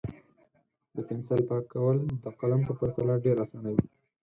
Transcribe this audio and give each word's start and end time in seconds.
د 0.95 0.97
پنسل 1.07 1.41
پاکول 1.49 1.97
د 2.23 2.25
قلم 2.39 2.61
په 2.67 2.73
پرتله 2.79 3.13
ډېر 3.25 3.35
اسانه 3.43 3.69
وي. 3.75 3.85